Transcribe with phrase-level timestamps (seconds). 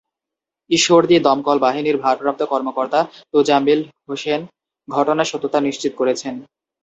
[0.69, 2.99] ঈশ্বরদী দমকল বাহিনীর ভারপ্রাপ্ত কর্মকর্তা
[3.33, 4.39] তোজাম্মেল হোসেন
[4.87, 6.33] ঘটনার সত্যতা নিশ্চিত করেছেন।